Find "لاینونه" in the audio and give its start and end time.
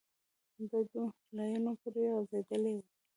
1.35-1.71